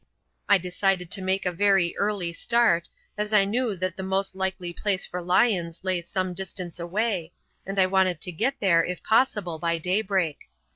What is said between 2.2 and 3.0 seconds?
start,